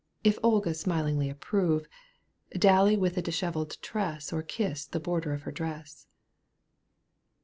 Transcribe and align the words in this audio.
If 0.23 0.39
Olga 0.41 0.73
smilingly 0.73 1.29
approve, 1.29 1.87
Dally 2.57 2.97
with 2.97 3.17
a 3.19 3.21
dishevelled 3.21 3.79
tress 3.83 4.33
Or 4.33 4.41
kiss 4.41 4.83
the 4.87 4.99
border 4.99 5.31
of 5.31 5.43
her 5.43 5.51
dress. 5.51 6.07